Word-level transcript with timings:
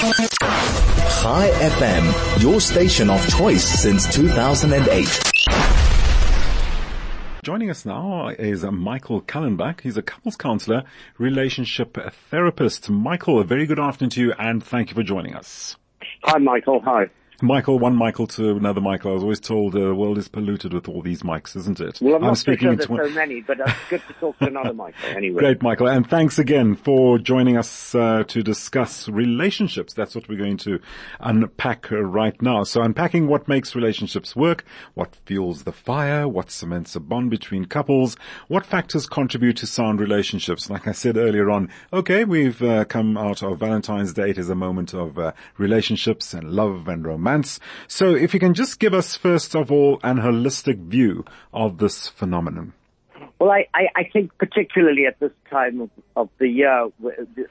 Chai 0.00 1.50
FM, 1.60 2.42
your 2.42 2.58
station 2.58 3.10
of 3.10 3.28
choice 3.28 3.62
since 3.62 4.10
2008. 4.14 5.06
Joining 7.42 7.68
us 7.68 7.84
now 7.84 8.28
is 8.28 8.64
Michael 8.64 9.20
Kallenbach. 9.20 9.82
He's 9.82 9.98
a 9.98 10.02
couples 10.02 10.36
counselor, 10.36 10.84
relationship 11.18 11.98
therapist. 12.30 12.88
Michael, 12.88 13.40
a 13.40 13.44
very 13.44 13.66
good 13.66 13.78
afternoon 13.78 14.08
to 14.12 14.22
you 14.22 14.32
and 14.38 14.64
thank 14.64 14.88
you 14.88 14.94
for 14.94 15.02
joining 15.02 15.34
us. 15.34 15.76
Hi, 16.22 16.38
Michael. 16.38 16.80
Hi. 16.80 17.10
Michael, 17.42 17.78
one 17.78 17.96
Michael 17.96 18.26
to 18.28 18.50
another 18.50 18.80
Michael. 18.80 19.12
I 19.12 19.14
was 19.14 19.22
always 19.22 19.40
told 19.40 19.74
uh, 19.74 19.80
the 19.80 19.94
world 19.94 20.18
is 20.18 20.28
polluted 20.28 20.74
with 20.74 20.88
all 20.88 21.00
these 21.00 21.22
mics, 21.22 21.56
isn't 21.56 21.80
it? 21.80 21.98
Well, 22.00 22.16
I'm, 22.16 22.22
I'm 22.22 22.28
not 22.28 22.38
speaking 22.38 22.68
sure 22.68 22.76
there's 22.76 22.86
tw- 22.86 23.12
so 23.12 23.14
many, 23.14 23.40
but 23.40 23.60
it's 23.60 23.72
good 23.88 24.02
to 24.08 24.12
talk 24.14 24.38
to 24.40 24.46
another 24.46 24.74
Michael 24.74 25.08
anyway. 25.16 25.38
Great, 25.40 25.62
Michael. 25.62 25.88
And 25.88 26.08
thanks 26.08 26.38
again 26.38 26.76
for 26.76 27.18
joining 27.18 27.56
us 27.56 27.94
uh, 27.94 28.24
to 28.28 28.42
discuss 28.42 29.08
relationships. 29.08 29.94
That's 29.94 30.14
what 30.14 30.28
we're 30.28 30.38
going 30.38 30.58
to 30.58 30.80
unpack 31.20 31.90
uh, 31.90 32.02
right 32.02 32.40
now. 32.42 32.64
So 32.64 32.82
unpacking 32.82 33.26
what 33.26 33.48
makes 33.48 33.74
relationships 33.74 34.36
work, 34.36 34.64
what 34.94 35.16
fuels 35.24 35.64
the 35.64 35.72
fire, 35.72 36.28
what 36.28 36.50
cements 36.50 36.94
a 36.94 37.00
bond 37.00 37.30
between 37.30 37.64
couples, 37.64 38.16
what 38.48 38.66
factors 38.66 39.06
contribute 39.06 39.56
to 39.58 39.66
sound 39.66 40.00
relationships. 40.00 40.68
Like 40.68 40.86
I 40.86 40.92
said 40.92 41.16
earlier 41.16 41.50
on, 41.50 41.70
okay, 41.92 42.24
we've 42.24 42.60
uh, 42.62 42.84
come 42.84 43.16
out 43.16 43.42
of 43.42 43.58
Valentine's 43.58 44.12
Day. 44.12 44.30
It 44.30 44.38
is 44.38 44.50
a 44.50 44.54
moment 44.54 44.92
of 44.92 45.18
uh, 45.18 45.32
relationships 45.56 46.34
and 46.34 46.50
love 46.50 46.88
and 46.88 47.04
romance 47.04 47.29
romance. 47.30 47.60
So 47.88 48.14
if 48.14 48.34
you 48.34 48.40
can 48.40 48.54
just 48.54 48.78
give 48.78 48.94
us 48.94 49.16
first 49.16 49.54
of 49.54 49.70
all 49.70 50.00
an 50.02 50.18
holistic 50.18 50.78
view 50.78 51.24
of 51.52 51.78
this 51.78 52.08
phenomenon. 52.08 52.72
Well, 53.38 53.50
I, 53.50 53.66
I, 53.74 53.88
I 53.96 54.04
think 54.12 54.36
particularly 54.38 55.06
at 55.06 55.18
this 55.18 55.32
time 55.48 55.80
of, 55.80 55.90
of 56.14 56.28
the 56.38 56.48
year, 56.48 56.88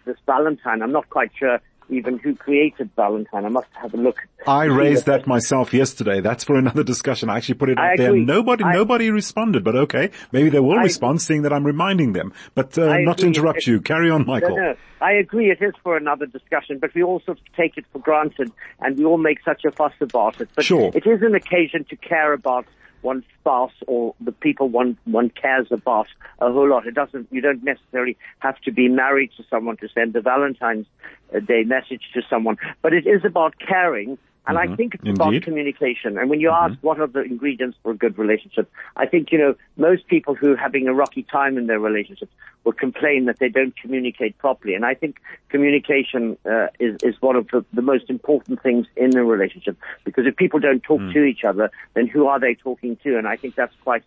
this 0.06 0.18
Valentine, 0.26 0.84
I'm 0.84 0.92
not 0.92 1.10
quite 1.10 1.32
sure 1.38 1.60
even 1.90 2.18
who 2.20 2.36
created 2.36 2.90
Valentine. 2.96 3.46
I 3.46 3.50
must 3.50 3.68
have 3.74 3.94
a 3.94 3.98
look. 3.98 4.18
I 4.46 4.66
raised 4.66 5.06
that 5.06 5.28
myself 5.28 5.74
yesterday. 5.74 6.22
That's 6.22 6.44
for 6.44 6.58
another 6.58 6.84
discussion. 6.84 7.30
I 7.30 7.38
actually 7.38 7.56
put 7.56 7.70
it 7.70 7.78
out 7.78 7.98
there. 7.98 8.16
Nobody, 8.16 8.64
I, 8.64 8.73
nobody 8.73 9.12
responded, 9.12 9.64
but 9.64 9.76
okay. 9.76 10.12
Maybe 10.31 10.50
they 10.50 10.59
will 10.59 10.80
I, 10.80 10.84
respond 10.84 11.22
seeing 11.22 11.44
that 11.44 11.54
I'm 11.54 11.66
reminding 11.66 12.14
them. 12.14 12.34
But 12.56 12.78
uh, 12.78 12.98
not 13.00 13.18
to 13.20 13.28
interrupt 13.28 13.66
you. 13.68 13.81
Carry 13.81 14.09
on, 14.09 14.26
Michael. 14.26 14.56
No, 14.56 14.64
no. 14.64 14.76
I 15.02 15.14
agree 15.14 15.50
it 15.50 15.62
is 15.62 15.73
for 15.81 15.96
another 15.96 16.26
discussion, 16.26 16.78
but 16.80 16.94
we 16.94 17.04
all 17.04 17.22
sort 17.22 17.40
of 17.40 17.46
take 17.56 17.78
it 17.78 17.86
for 17.92 18.00
granted 18.00 18.52
and 18.81 18.98
we 18.98 19.06
all 19.06 19.18
make 19.18 19.40
such 19.44 19.64
a 19.66 19.72
fuss 19.72 19.94
about 20.02 20.42
it. 20.42 20.50
But 20.56 20.66
sure. 20.66 20.92
it 20.94 21.08
is 21.08 21.22
an 21.22 21.36
occasion 21.36 21.86
to 21.90 21.96
care 21.96 22.34
about 22.34 22.66
one's 23.02 23.23
spouse 23.39 23.73
or 23.88 24.16
the 24.19 24.31
people 24.31 24.69
one 24.69 24.97
one 25.05 25.30
cares 25.30 25.67
about 25.72 26.08
a 26.39 26.52
whole 26.52 26.69
lot. 26.69 26.88
It 26.88 26.95
doesn't. 26.95 27.28
You 27.31 27.41
don't 27.41 27.64
necessarily 27.64 28.17
have 28.39 28.59
to 28.61 28.72
be 28.72 28.88
married 28.88 29.31
to 29.38 29.44
someone 29.50 29.78
to 29.78 29.88
send 29.89 30.16
a 30.16 30.22
Valentine's 30.22 30.88
uh, 31.36 31.39
Day 31.39 31.64
message 31.64 32.03
to 32.14 32.22
someone, 32.30 32.58
but 32.81 32.94
it 32.94 33.06
is 33.08 33.23
about 33.25 33.56
caring 33.59 34.17
and 34.50 34.58
mm-hmm. 34.58 34.73
I 34.73 34.75
think 34.75 34.95
it's 34.95 35.03
Indeed. 35.03 35.16
about 35.16 35.42
communication. 35.44 36.17
And 36.17 36.28
when 36.30 36.39
you 36.39 36.50
mm-hmm. 36.50 36.73
ask 36.73 36.83
what 36.83 37.00
are 37.00 37.05
the 37.05 37.22
ingredients 37.22 37.78
for 37.83 37.92
a 37.92 37.95
good 37.95 38.17
relationship, 38.17 38.69
I 38.95 39.06
think, 39.06 39.31
you 39.31 39.38
know, 39.38 39.56
most 39.78 40.08
people 40.08 40.33
who 40.33 40.53
are 40.53 40.58
having 40.58 40.88
a 40.88 40.94
rocky 40.94 41.22
time 41.23 41.58
in 41.58 41.67
their 41.67 41.80
relationships 41.80 42.31
will 42.64 42.73
complain 42.73 43.25
that 43.25 43.38
they 43.38 43.50
don't 43.50 43.75
communicate 43.80 44.38
properly. 44.39 44.73
And 44.73 44.86
I 44.86 44.95
think 44.95 45.22
communication 45.50 46.36
uh, 46.45 46.67
is, 46.80 46.97
is 47.03 47.22
one 47.22 47.36
of 47.36 47.47
the, 47.50 47.64
the 47.73 47.83
most 47.83 48.09
important 48.09 48.64
things 48.64 48.88
in 48.97 49.16
a 49.16 49.23
relationship. 49.23 49.78
Because 50.03 50.25
if 50.25 50.36
people 50.36 50.59
don't 50.59 50.81
talk 50.81 51.00
mm. 51.00 51.13
to 51.13 51.23
each 51.23 51.44
other, 51.44 51.69
then 51.94 52.08
who 52.08 52.25
are 52.25 52.39
they 52.39 52.56
talking 52.56 52.97
to? 53.03 53.19
And 53.19 53.28
I 53.28 53.36
think 53.36 53.53
that's 53.53 53.75
quite 53.84 54.03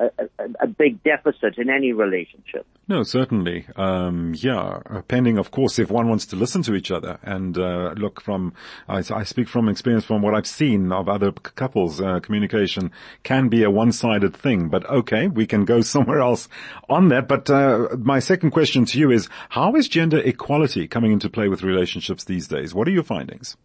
a, 0.00 0.44
a, 0.60 0.66
big 0.66 1.02
deficit 1.02 1.58
in 1.58 1.68
any 1.68 1.92
relationship. 1.92 2.66
No, 2.88 3.02
certainly. 3.02 3.66
Um, 3.76 4.32
yeah, 4.36 4.80
pending, 5.08 5.38
of 5.38 5.50
course, 5.50 5.78
if 5.78 5.90
one 5.90 6.08
wants 6.08 6.26
to 6.26 6.36
listen 6.36 6.62
to 6.62 6.74
each 6.74 6.90
other 6.90 7.18
and 7.22 7.56
uh, 7.58 7.92
look 7.96 8.20
from, 8.20 8.54
I, 8.88 9.02
I, 9.10 9.24
speak 9.24 9.48
from 9.48 9.68
experience 9.68 10.04
from 10.04 10.22
what 10.22 10.34
I've 10.34 10.46
seen 10.46 10.90
of 10.90 11.08
other 11.08 11.32
couples. 11.32 12.00
Uh, 12.00 12.20
communication 12.20 12.92
can 13.22 13.48
be 13.48 13.62
a 13.62 13.70
one-sided 13.70 14.34
thing, 14.34 14.68
but 14.68 14.88
okay, 14.88 15.28
we 15.28 15.46
can 15.46 15.64
go 15.64 15.80
somewhere 15.82 16.20
else 16.20 16.48
on 16.88 17.08
that. 17.08 17.28
But 17.28 17.50
uh, 17.50 17.88
my 17.98 18.20
second 18.20 18.52
question 18.52 18.86
to 18.86 18.98
you 18.98 19.10
is, 19.10 19.28
how 19.50 19.74
is 19.74 19.88
gender 19.88 20.18
equality 20.18 20.88
coming 20.88 21.12
into 21.12 21.28
play 21.28 21.48
with 21.48 21.62
relationships 21.62 22.24
these 22.24 22.48
days? 22.48 22.74
What 22.74 22.88
are 22.88 22.92
your 22.92 23.02
findings? 23.02 23.56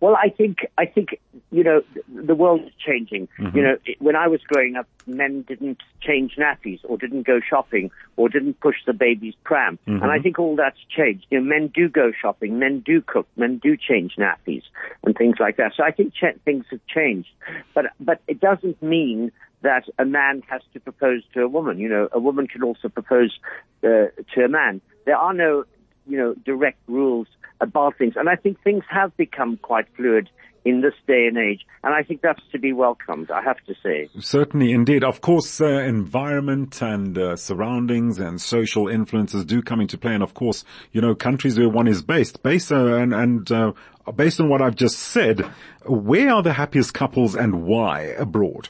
Well, 0.00 0.14
I 0.14 0.28
think 0.28 0.58
I 0.78 0.86
think 0.86 1.18
you 1.50 1.64
know 1.64 1.82
the 2.08 2.34
world 2.34 2.62
is 2.62 2.72
changing. 2.78 3.28
Mm-hmm. 3.38 3.56
You 3.56 3.62
know, 3.64 3.76
when 3.98 4.14
I 4.14 4.28
was 4.28 4.40
growing 4.42 4.76
up, 4.76 4.86
men 5.06 5.42
didn't 5.42 5.82
change 6.00 6.36
nappies 6.36 6.78
or 6.84 6.96
didn't 6.96 7.26
go 7.26 7.40
shopping 7.40 7.90
or 8.16 8.28
didn't 8.28 8.60
push 8.60 8.76
the 8.86 8.92
baby's 8.92 9.34
pram, 9.42 9.78
mm-hmm. 9.88 10.02
and 10.02 10.12
I 10.12 10.20
think 10.20 10.38
all 10.38 10.54
that's 10.54 10.78
changed. 10.88 11.26
You 11.30 11.40
know, 11.40 11.46
men 11.46 11.68
do 11.74 11.88
go 11.88 12.12
shopping, 12.12 12.60
men 12.60 12.80
do 12.80 13.00
cook, 13.00 13.26
men 13.36 13.58
do 13.58 13.76
change 13.76 14.14
nappies 14.16 14.62
and 15.02 15.16
things 15.16 15.36
like 15.40 15.56
that. 15.56 15.72
So 15.76 15.82
I 15.82 15.90
think 15.90 16.14
ch- 16.14 16.38
things 16.44 16.64
have 16.70 16.80
changed, 16.86 17.30
but 17.74 17.86
but 17.98 18.20
it 18.28 18.40
doesn't 18.40 18.80
mean 18.80 19.32
that 19.62 19.84
a 19.98 20.04
man 20.04 20.42
has 20.48 20.62
to 20.74 20.80
propose 20.80 21.22
to 21.34 21.42
a 21.42 21.48
woman. 21.48 21.78
You 21.80 21.88
know, 21.88 22.08
a 22.12 22.20
woman 22.20 22.46
can 22.46 22.62
also 22.62 22.88
propose 22.88 23.36
uh, 23.82 24.06
to 24.34 24.44
a 24.44 24.48
man. 24.48 24.80
There 25.06 25.16
are 25.16 25.34
no 25.34 25.64
you 26.06 26.16
know 26.16 26.34
direct 26.44 26.78
rules 26.86 27.26
about 27.60 27.96
things. 27.98 28.14
And 28.16 28.28
I 28.28 28.36
think 28.36 28.62
things 28.62 28.84
have 28.88 29.16
become 29.16 29.58
quite 29.58 29.86
fluid 29.96 30.28
in 30.64 30.80
this 30.80 30.94
day 31.06 31.26
and 31.26 31.38
age. 31.38 31.60
And 31.82 31.94
I 31.94 32.02
think 32.02 32.20
that's 32.20 32.42
to 32.52 32.58
be 32.58 32.72
welcomed, 32.72 33.30
I 33.30 33.42
have 33.42 33.56
to 33.66 33.74
say. 33.82 34.08
Certainly, 34.20 34.72
indeed. 34.72 35.04
Of 35.04 35.20
course, 35.20 35.60
uh, 35.60 35.66
environment 35.66 36.82
and 36.82 37.16
uh, 37.16 37.36
surroundings 37.36 38.18
and 38.18 38.40
social 38.40 38.88
influences 38.88 39.44
do 39.44 39.62
come 39.62 39.80
into 39.80 39.96
play. 39.96 40.14
And 40.14 40.22
of 40.22 40.34
course, 40.34 40.64
you 40.92 41.00
know, 41.00 41.14
countries 41.14 41.58
where 41.58 41.68
one 41.68 41.88
is 41.88 42.02
based, 42.02 42.42
based 42.42 42.70
uh, 42.72 42.96
and, 42.96 43.14
and 43.14 43.50
uh, 43.50 43.72
based 44.14 44.40
on 44.40 44.48
what 44.48 44.60
I've 44.60 44.76
just 44.76 44.98
said, 44.98 45.40
where 45.86 46.34
are 46.34 46.42
the 46.42 46.52
happiest 46.52 46.92
couples 46.92 47.34
and 47.34 47.62
why 47.64 48.02
abroad? 48.02 48.68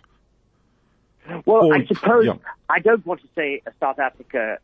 Well, 1.46 1.66
or, 1.66 1.74
I 1.74 1.86
suppose 1.86 2.26
yeah. 2.26 2.34
I 2.68 2.80
don't 2.80 3.04
want 3.06 3.20
to 3.22 3.28
say 3.34 3.62
South 3.80 3.98
Africa 3.98 4.58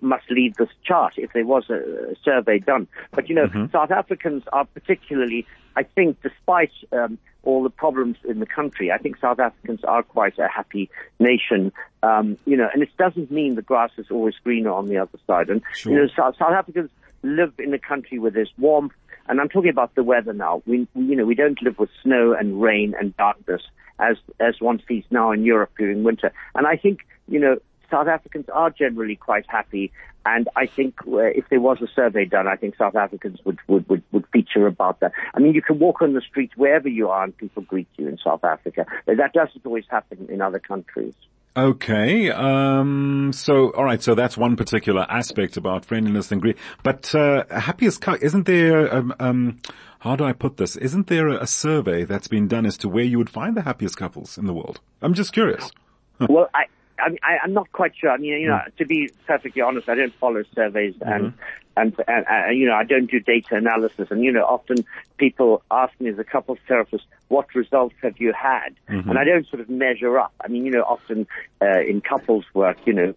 must 0.00 0.30
lead 0.30 0.54
this 0.56 0.70
chart 0.84 1.14
if 1.16 1.32
there 1.32 1.44
was 1.44 1.68
a, 1.70 2.14
survey 2.24 2.58
done. 2.58 2.88
But, 3.10 3.28
you 3.28 3.34
know, 3.34 3.46
mm-hmm. 3.46 3.66
South 3.72 3.90
Africans 3.90 4.44
are 4.52 4.64
particularly, 4.64 5.46
I 5.76 5.82
think, 5.82 6.22
despite 6.22 6.72
um, 6.92 7.18
all 7.42 7.62
the 7.62 7.70
problems 7.70 8.16
in 8.24 8.40
the 8.40 8.46
country, 8.46 8.90
I 8.90 8.98
think 8.98 9.18
South 9.18 9.38
Africans 9.38 9.84
are 9.84 10.02
quite 10.02 10.38
a 10.38 10.48
happy 10.48 10.88
nation. 11.18 11.72
Um, 12.02 12.38
you 12.46 12.56
know, 12.56 12.68
and 12.72 12.82
it 12.82 12.96
doesn't 12.96 13.30
mean 13.30 13.54
the 13.54 13.62
grass 13.62 13.90
is 13.98 14.06
always 14.10 14.34
greener 14.42 14.72
on 14.72 14.88
the 14.88 14.98
other 14.98 15.18
side. 15.26 15.50
And, 15.50 15.62
sure. 15.74 15.92
you 15.92 15.98
know, 15.98 16.08
South, 16.16 16.36
South 16.38 16.52
Africans 16.52 16.90
live 17.22 17.52
in 17.58 17.74
a 17.74 17.78
country 17.78 18.18
where 18.18 18.30
there's 18.30 18.52
warmth, 18.58 18.92
and 19.28 19.40
I'm 19.40 19.48
talking 19.48 19.70
about 19.70 19.94
the 19.94 20.02
weather 20.02 20.32
now. 20.32 20.62
We, 20.66 20.88
we, 20.94 21.04
you 21.04 21.16
know, 21.16 21.24
we 21.24 21.34
don't 21.34 21.60
live 21.62 21.78
with 21.78 21.90
snow 22.02 22.32
and 22.32 22.60
rain 22.60 22.94
and 22.98 23.16
darkness 23.16 23.62
as 24.02 24.16
as 24.40 24.60
one 24.60 24.82
sees 24.88 25.04
now 25.10 25.32
in 25.32 25.44
Europe 25.44 25.70
during 25.78 26.02
winter. 26.02 26.32
And 26.54 26.66
I 26.66 26.76
think 26.76 27.00
you 27.28 27.40
know 27.40 27.56
South 27.90 28.08
Africans 28.08 28.46
are 28.52 28.70
generally 28.70 29.16
quite 29.16 29.44
happy. 29.48 29.92
And 30.24 30.48
I 30.56 30.66
think 30.66 30.94
uh, 31.06 31.18
if 31.18 31.48
there 31.50 31.60
was 31.60 31.82
a 31.82 31.88
survey 31.94 32.24
done, 32.24 32.46
I 32.46 32.54
think 32.54 32.76
South 32.76 32.94
Africans 32.94 33.40
would, 33.44 33.58
would, 33.66 33.88
would, 33.88 34.02
would 34.12 34.24
feature 34.32 34.68
about 34.68 35.00
that. 35.00 35.10
I 35.34 35.40
mean, 35.40 35.52
you 35.52 35.62
can 35.62 35.80
walk 35.80 36.00
on 36.00 36.12
the 36.12 36.20
streets 36.20 36.56
wherever 36.56 36.88
you 36.88 37.08
are 37.08 37.24
and 37.24 37.36
people 37.36 37.62
greet 37.62 37.88
you 37.96 38.06
in 38.06 38.18
South 38.18 38.44
Africa. 38.44 38.86
That 39.06 39.32
doesn't 39.32 39.66
always 39.66 39.84
happen 39.90 40.28
in 40.30 40.40
other 40.40 40.60
countries. 40.60 41.14
Okay. 41.56 42.30
Um, 42.30 43.32
so, 43.34 43.70
all 43.72 43.84
right. 43.84 44.02
So 44.02 44.14
that's 44.14 44.36
one 44.36 44.56
particular 44.56 45.06
aspect 45.08 45.56
about 45.56 45.84
friendliness 45.84 46.32
and 46.32 46.40
greet. 46.40 46.56
But 46.82 47.14
uh, 47.14 47.44
happiest, 47.50 48.02
isn't 48.20 48.46
there? 48.46 48.94
Um, 48.94 49.14
um, 49.20 49.58
how 49.98 50.16
do 50.16 50.24
I 50.24 50.32
put 50.32 50.56
this? 50.56 50.76
Isn't 50.76 51.06
there 51.06 51.28
a, 51.28 51.46
survey 51.46 52.04
that's 52.04 52.26
been 52.26 52.48
done 52.48 52.66
as 52.66 52.76
to 52.78 52.88
where 52.88 53.04
you 53.04 53.18
would 53.18 53.30
find 53.30 53.56
the 53.56 53.62
happiest 53.62 53.96
couples 53.96 54.38
in 54.38 54.46
the 54.46 54.54
world? 54.54 54.80
I'm 55.00 55.14
just 55.14 55.32
curious. 55.32 55.70
well, 56.18 56.48
I, 56.54 56.64
I 56.98 57.38
am 57.44 57.52
not 57.52 57.70
quite 57.72 57.92
sure. 57.96 58.10
I 58.10 58.16
mean, 58.16 58.40
you 58.40 58.48
know, 58.48 58.54
mm. 58.54 58.76
to 58.76 58.86
be 58.86 59.10
perfectly 59.26 59.62
honest, 59.62 59.88
I 59.88 59.94
don't 59.94 60.14
follow 60.14 60.42
surveys, 60.54 60.94
mm-hmm. 60.94 61.12
and 61.12 61.34
and, 61.76 61.94
and, 62.06 62.26
and, 62.28 62.58
you 62.58 62.66
know, 62.66 62.74
I 62.74 62.84
don't 62.84 63.10
do 63.10 63.20
data 63.20 63.56
analysis. 63.56 64.08
And, 64.10 64.22
you 64.22 64.32
know, 64.32 64.44
often 64.44 64.84
people 65.16 65.62
ask 65.70 65.98
me 66.00 66.10
as 66.10 66.18
a 66.18 66.24
couples 66.24 66.58
therapist, 66.68 67.04
what 67.32 67.54
results 67.54 67.94
have 68.02 68.18
you 68.18 68.30
had? 68.34 68.74
Mm-hmm. 68.90 69.08
And 69.08 69.18
I 69.18 69.24
don't 69.24 69.48
sort 69.48 69.60
of 69.60 69.70
measure 69.70 70.18
up. 70.18 70.34
I 70.44 70.48
mean, 70.48 70.66
you 70.66 70.70
know, 70.70 70.82
often 70.82 71.26
uh, 71.62 71.80
in 71.80 72.02
couples 72.02 72.44
work, 72.52 72.76
you 72.84 72.92
know, 72.92 73.14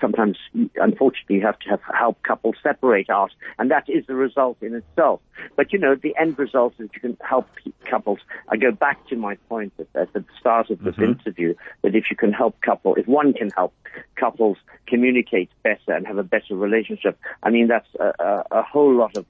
sometimes, 0.00 0.38
unfortunately, 0.76 1.36
you 1.36 1.42
have 1.42 1.58
to 1.58 1.70
have 1.70 1.80
help 1.92 2.22
couples 2.22 2.54
separate 2.62 3.10
out, 3.10 3.32
and 3.58 3.72
that 3.72 3.84
is 3.88 4.06
the 4.06 4.14
result 4.14 4.58
in 4.62 4.72
itself. 4.76 5.20
But, 5.56 5.72
you 5.72 5.80
know, 5.80 5.96
the 5.96 6.14
end 6.18 6.38
result 6.38 6.74
is 6.78 6.88
you 6.94 7.00
can 7.00 7.16
help 7.28 7.48
couples. 7.90 8.20
I 8.48 8.56
go 8.56 8.70
back 8.70 9.04
to 9.08 9.16
my 9.16 9.34
point 9.48 9.72
at, 9.80 9.88
at 10.00 10.12
the 10.12 10.24
start 10.38 10.70
of 10.70 10.78
this 10.84 10.94
mm-hmm. 10.94 11.18
interview 11.18 11.54
that 11.82 11.96
if 11.96 12.04
you 12.08 12.16
can 12.16 12.32
help 12.32 12.60
couple, 12.60 12.94
if 12.94 13.08
one 13.08 13.32
can 13.32 13.50
help 13.50 13.74
couples 14.14 14.58
communicate 14.86 15.50
better 15.64 15.92
and 15.92 16.06
have 16.06 16.18
a 16.18 16.22
better 16.22 16.54
relationship, 16.54 17.18
I 17.42 17.50
mean, 17.50 17.66
that's 17.66 17.88
a, 17.98 18.44
a, 18.52 18.62
whole 18.62 18.94
lot 18.94 19.16
of 19.16 19.26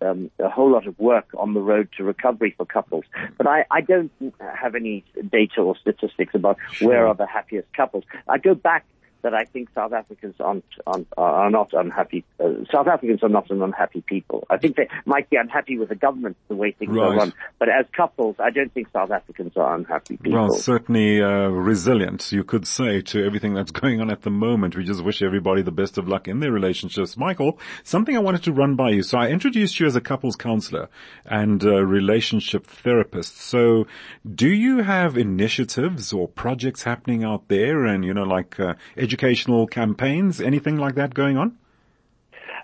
um, 0.00 0.30
a 0.38 0.48
whole 0.48 0.70
lot 0.70 0.86
of 0.86 0.98
work 0.98 1.28
on 1.38 1.54
the 1.54 1.60
road 1.60 1.88
to 1.96 2.04
recovery 2.04 2.54
for 2.56 2.66
couples. 2.66 3.04
But 3.36 3.46
I, 3.46 3.64
I 3.70 3.80
don't 3.80 4.10
have 4.38 4.74
any 4.74 5.04
data 5.30 5.60
or 5.60 5.76
statistics 5.76 6.34
about 6.34 6.58
sure. 6.72 6.88
where 6.88 7.06
are 7.06 7.14
the 7.14 7.26
happiest 7.26 7.72
couples. 7.72 8.04
I 8.28 8.38
go 8.38 8.54
back 8.54 8.84
that 9.22 9.34
I 9.34 9.44
think 9.44 9.68
South 9.74 9.92
Africans 9.92 10.34
aren't, 10.40 10.64
aren't 10.86 11.08
are 11.16 11.50
not 11.50 11.72
unhappy. 11.72 12.24
Uh, 12.38 12.64
South 12.72 12.86
Africans 12.86 13.22
are 13.22 13.28
not 13.28 13.50
an 13.50 13.62
unhappy 13.62 14.00
people. 14.00 14.46
I 14.48 14.58
think 14.58 14.76
they 14.76 14.88
might 15.04 15.28
be 15.28 15.36
unhappy 15.36 15.78
with 15.78 15.88
the 15.88 15.94
government 15.94 16.36
the 16.48 16.54
way 16.54 16.72
things 16.72 16.94
right. 16.94 17.06
are 17.06 17.16
run, 17.16 17.32
but 17.58 17.68
as 17.68 17.86
couples, 17.96 18.36
I 18.38 18.50
don't 18.50 18.72
think 18.72 18.88
South 18.92 19.10
Africans 19.10 19.56
are 19.56 19.74
unhappy 19.74 20.16
people. 20.16 20.48
Well, 20.48 20.50
certainly 20.50 21.22
uh, 21.22 21.48
resilient, 21.48 22.30
you 22.32 22.44
could 22.44 22.66
say, 22.66 23.00
to 23.02 23.24
everything 23.24 23.54
that's 23.54 23.72
going 23.72 24.00
on 24.00 24.10
at 24.10 24.22
the 24.22 24.30
moment. 24.30 24.76
We 24.76 24.84
just 24.84 25.02
wish 25.02 25.22
everybody 25.22 25.62
the 25.62 25.72
best 25.72 25.98
of 25.98 26.08
luck 26.08 26.28
in 26.28 26.40
their 26.40 26.52
relationships. 26.52 27.16
Michael, 27.16 27.58
something 27.82 28.16
I 28.16 28.20
wanted 28.20 28.44
to 28.44 28.52
run 28.52 28.76
by 28.76 28.90
you. 28.90 29.02
So 29.02 29.18
I 29.18 29.28
introduced 29.28 29.80
you 29.80 29.86
as 29.86 29.96
a 29.96 30.00
couples 30.00 30.36
counselor 30.36 30.88
and 31.24 31.62
a 31.64 31.84
relationship 31.84 32.66
therapist. 32.66 33.38
So 33.38 33.86
do 34.34 34.48
you 34.48 34.82
have 34.82 35.16
initiatives 35.16 36.12
or 36.12 36.28
projects 36.28 36.82
happening 36.82 37.24
out 37.24 37.48
there, 37.48 37.84
and 37.84 38.04
you 38.04 38.14
know, 38.14 38.22
like 38.22 38.60
uh, 38.60 38.74
education? 38.96 39.15
Educational 39.16 39.66
campaigns, 39.66 40.40
anything 40.40 40.76
like 40.76 40.96
that 40.96 41.14
going 41.14 41.38
on? 41.38 41.56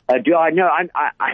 Uh, 0.08 0.18
do 0.22 0.36
I 0.36 0.50
know? 0.50 0.68
I'm, 0.68 0.90
I, 0.94 1.08
I, 1.18 1.32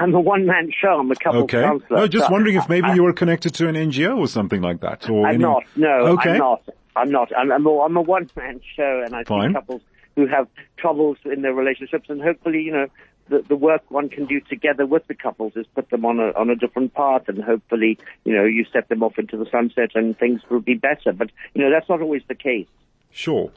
I'm 0.00 0.14
a 0.14 0.20
one-man 0.20 0.72
show. 0.80 0.98
I'm 0.98 1.10
a 1.10 1.14
couple 1.14 1.42
okay. 1.42 1.62
counselor. 1.62 2.00
No, 2.00 2.08
just 2.08 2.30
wondering 2.30 2.56
if 2.56 2.68
maybe 2.68 2.88
I, 2.88 2.94
you 2.94 3.04
were 3.04 3.12
connected 3.12 3.54
to 3.54 3.68
an 3.68 3.76
NGO 3.76 4.18
or 4.18 4.26
something 4.26 4.60
like 4.60 4.80
that. 4.80 5.08
Or 5.08 5.26
I'm 5.26 5.36
any... 5.36 5.44
not. 5.44 5.62
No, 5.76 5.88
okay. 6.14 6.30
I'm 6.30 6.38
not. 6.38 6.62
I'm 6.96 7.10
not. 7.10 7.36
I'm, 7.36 7.52
I'm 7.52 7.66
a, 7.66 7.80
I'm 7.80 7.96
a 7.96 8.00
one-man 8.00 8.60
show, 8.74 9.02
and 9.04 9.14
I 9.14 9.22
see 9.22 9.52
couples 9.52 9.82
who 10.16 10.26
have 10.26 10.48
troubles 10.78 11.18
in 11.24 11.42
their 11.42 11.54
relationships, 11.54 12.06
and 12.08 12.20
hopefully, 12.20 12.62
you 12.62 12.72
know, 12.72 12.86
the, 13.28 13.44
the 13.46 13.56
work 13.56 13.82
one 13.90 14.08
can 14.08 14.24
do 14.26 14.40
together 14.40 14.86
with 14.86 15.06
the 15.06 15.14
couples 15.14 15.52
is 15.56 15.66
put 15.74 15.90
them 15.90 16.04
on 16.06 16.18
a 16.18 16.32
on 16.32 16.50
a 16.50 16.56
different 16.56 16.94
path, 16.94 17.28
and 17.28 17.44
hopefully, 17.44 17.98
you 18.24 18.34
know, 18.34 18.44
you 18.44 18.64
set 18.72 18.88
them 18.88 19.04
off 19.04 19.18
into 19.18 19.36
the 19.36 19.46
sunset, 19.52 19.90
and 19.94 20.18
things 20.18 20.40
will 20.50 20.60
be 20.60 20.74
better. 20.74 21.12
But 21.12 21.30
you 21.54 21.62
know, 21.62 21.70
that's 21.70 21.88
not 21.88 22.00
always 22.00 22.22
the 22.26 22.34
case. 22.34 22.66
Sure. 23.12 23.52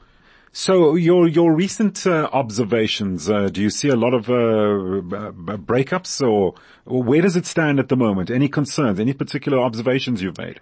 So 0.51 0.95
your 0.95 1.27
your 1.27 1.53
recent 1.53 2.07
uh, 2.07 2.29
observations, 2.31 3.29
uh, 3.29 3.49
do 3.49 3.61
you 3.61 3.69
see 3.69 3.89
a 3.89 3.95
lot 3.95 4.13
of 4.13 4.29
uh, 4.29 5.31
breakups, 5.57 6.21
or, 6.21 6.55
or, 6.85 7.03
where 7.03 7.21
does 7.21 7.35
it 7.35 7.45
stand 7.45 7.79
at 7.79 7.87
the 7.87 7.95
moment? 7.95 8.31
Any 8.31 8.49
concerns? 8.49 8.99
Any 8.99 9.13
particular 9.13 9.59
observations 9.59 10.23
you've 10.23 10.37
made? 10.37 10.59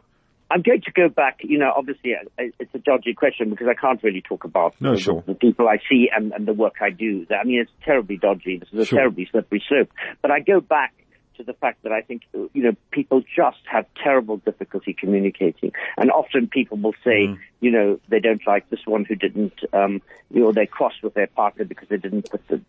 I'm 0.49 0.61
going 0.61 0.81
to 0.81 0.91
go 0.91 1.09
back. 1.09 1.39
You 1.41 1.59
know, 1.59 1.71
obviously 1.75 2.13
uh, 2.15 2.43
it's 2.59 2.73
a 2.73 2.79
dodgy 2.79 3.13
question 3.13 3.49
because 3.49 3.67
I 3.67 3.73
can't 3.79 4.01
really 4.03 4.21
talk 4.21 4.43
about 4.43 4.75
no, 4.79 4.95
the, 4.95 4.99
sure. 4.99 5.23
the, 5.25 5.35
people 5.35 5.67
I 5.67 5.77
see 5.89 6.09
and, 6.13 6.31
and 6.31 6.45
the 6.45 6.53
work 6.53 6.75
I 6.81 6.89
do. 6.89 7.25
I 7.29 7.45
mean, 7.45 7.59
it's 7.61 7.71
terribly 7.83 8.17
dodgy. 8.17 8.57
This 8.57 8.69
is 8.71 8.79
a 8.79 8.85
sure. 8.85 8.99
terribly 8.99 9.27
slippery 9.29 9.63
slope. 9.67 9.89
But 10.21 10.31
I 10.31 10.39
go 10.39 10.61
back 10.61 10.93
to 11.37 11.43
the 11.43 11.53
fact 11.53 11.83
that 11.83 11.91
I 11.91 12.01
think, 12.01 12.23
you 12.33 12.63
know, 12.63 12.73
people 12.91 13.21
just 13.21 13.61
have 13.65 13.85
terrible 14.03 14.37
difficulty 14.37 14.93
communicating. 14.93 15.71
And 15.97 16.11
often 16.11 16.47
people 16.47 16.77
will 16.77 16.95
say, 17.03 17.27
mm. 17.27 17.37
you 17.61 17.71
know, 17.71 17.99
they 18.09 18.19
don't 18.19 18.45
like 18.45 18.69
this 18.69 18.81
one 18.85 19.05
who 19.05 19.15
didn't, 19.15 19.53
um, 19.73 20.01
you 20.29 20.41
know, 20.41 20.51
they 20.51 20.65
cross 20.65 20.93
with 21.01 21.13
their 21.13 21.27
partner 21.27 21.65
because 21.65 21.87
they 21.89 21.97
didn't 21.97 22.29
put 22.29 22.47
the 22.47 22.61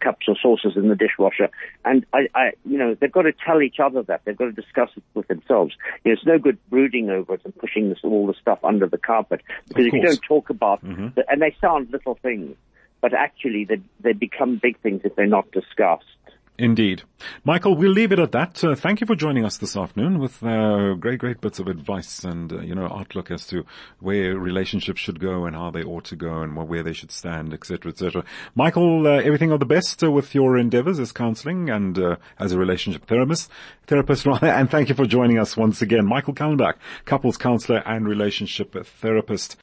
cups 0.00 0.26
or 0.28 0.36
saucers 0.40 0.76
in 0.76 0.88
the 0.88 0.96
dishwasher. 0.96 1.48
And 1.84 2.04
I, 2.12 2.28
I, 2.34 2.50
you 2.64 2.78
know, 2.78 2.94
they've 2.94 3.10
got 3.10 3.22
to 3.22 3.32
tell 3.32 3.62
each 3.62 3.80
other 3.82 4.02
that. 4.02 4.22
They've 4.24 4.36
got 4.36 4.46
to 4.46 4.52
discuss 4.52 4.90
it 4.96 5.02
with 5.14 5.28
themselves. 5.28 5.74
You 6.04 6.10
know, 6.10 6.12
it's 6.14 6.26
no 6.26 6.38
good 6.38 6.58
brooding 6.68 7.10
over 7.10 7.34
it 7.34 7.42
and 7.44 7.56
pushing 7.56 7.88
this, 7.88 7.98
all 8.02 8.26
the 8.26 8.34
stuff 8.40 8.58
under 8.64 8.86
the 8.86 8.98
carpet. 8.98 9.40
Because 9.68 9.86
if 9.86 9.92
you 9.92 10.02
don't 10.02 10.22
talk 10.26 10.50
about, 10.50 10.84
mm-hmm. 10.84 11.08
the, 11.14 11.24
and 11.30 11.40
they 11.40 11.56
sound 11.60 11.90
little 11.90 12.18
things, 12.22 12.56
but 13.00 13.14
actually 13.14 13.64
they, 13.64 13.80
they 14.00 14.12
become 14.12 14.60
big 14.62 14.78
things 14.80 15.02
if 15.04 15.16
they're 15.16 15.26
not 15.26 15.50
discussed. 15.52 16.04
Indeed. 16.60 17.04
Michael, 17.42 17.74
we'll 17.74 17.90
leave 17.90 18.12
it 18.12 18.18
at 18.18 18.32
that. 18.32 18.62
Uh, 18.62 18.74
thank 18.74 19.00
you 19.00 19.06
for 19.06 19.14
joining 19.14 19.46
us 19.46 19.56
this 19.56 19.78
afternoon 19.78 20.18
with 20.18 20.42
uh, 20.44 20.92
great, 20.92 21.18
great 21.18 21.40
bits 21.40 21.58
of 21.58 21.68
advice 21.68 22.22
and, 22.22 22.52
uh, 22.52 22.60
you 22.60 22.74
know, 22.74 22.84
outlook 22.84 23.30
as 23.30 23.46
to 23.46 23.64
where 23.98 24.38
relationships 24.38 25.00
should 25.00 25.20
go 25.20 25.46
and 25.46 25.56
how 25.56 25.70
they 25.70 25.82
ought 25.82 26.04
to 26.04 26.16
go 26.16 26.42
and 26.42 26.54
where 26.68 26.82
they 26.82 26.92
should 26.92 27.10
stand, 27.10 27.54
etc., 27.54 27.90
etc. 27.90 28.24
Michael, 28.54 29.06
uh, 29.06 29.22
everything 29.22 29.52
of 29.52 29.60
the 29.60 29.64
best 29.64 30.04
uh, 30.04 30.10
with 30.10 30.34
your 30.34 30.58
endeavors 30.58 30.98
as 30.98 31.12
counseling 31.12 31.70
and 31.70 31.98
uh, 31.98 32.16
as 32.38 32.52
a 32.52 32.58
relationship 32.58 33.06
therapist, 33.06 33.50
therapist, 33.86 34.26
and 34.42 34.70
thank 34.70 34.90
you 34.90 34.94
for 34.94 35.06
joining 35.06 35.38
us 35.38 35.56
once 35.56 35.80
again. 35.80 36.04
Michael 36.06 36.34
Kallenbach, 36.34 36.74
couples 37.06 37.38
counselor 37.38 37.78
and 37.86 38.06
relationship 38.06 38.84
therapist. 38.84 39.56